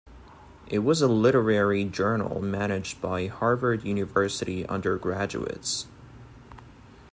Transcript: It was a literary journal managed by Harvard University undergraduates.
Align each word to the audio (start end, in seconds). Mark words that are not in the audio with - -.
It 0.65 0.79
was 0.79 1.03
a 1.03 1.07
literary 1.07 1.83
journal 1.85 2.41
managed 2.41 2.99
by 3.01 3.27
Harvard 3.27 3.83
University 3.85 4.65
undergraduates. 4.65 5.85